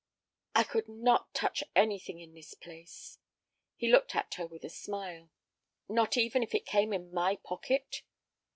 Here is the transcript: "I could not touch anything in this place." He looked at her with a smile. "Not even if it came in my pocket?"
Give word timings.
"I 0.55 0.63
could 0.63 0.89
not 0.89 1.31
touch 1.31 1.63
anything 1.75 2.19
in 2.21 2.33
this 2.33 2.55
place." 2.55 3.19
He 3.75 3.87
looked 3.91 4.15
at 4.15 4.33
her 4.33 4.47
with 4.47 4.63
a 4.63 4.69
smile. 4.71 5.29
"Not 5.87 6.17
even 6.17 6.41
if 6.41 6.55
it 6.55 6.65
came 6.65 6.91
in 6.91 7.13
my 7.13 7.35
pocket?" 7.35 8.01